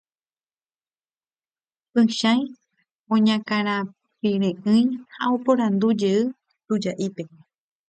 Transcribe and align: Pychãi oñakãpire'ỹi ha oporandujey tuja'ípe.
Pychãi 1.91 2.41
oñakãpire'ỹi 3.13 4.79
ha 5.15 5.23
oporandujey 5.35 6.21
tuja'ípe. 6.65 7.23